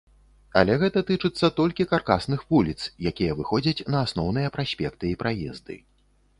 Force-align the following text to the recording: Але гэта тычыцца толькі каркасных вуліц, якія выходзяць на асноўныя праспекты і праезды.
Але 0.61 0.77
гэта 0.83 1.03
тычыцца 1.09 1.49
толькі 1.59 1.87
каркасных 1.93 2.41
вуліц, 2.53 2.79
якія 3.11 3.37
выходзяць 3.43 3.85
на 3.95 4.03
асноўныя 4.09 4.53
праспекты 4.59 5.05
і 5.15 5.17
праезды. 5.25 5.83